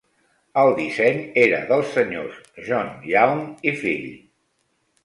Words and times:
El 0.61 0.69
disseny 0.79 1.19
era 1.43 1.59
dels 1.73 1.93
senyors 1.99 2.41
John 2.71 2.91
Young 3.13 3.47
i 3.71 3.77
fill. 3.85 4.15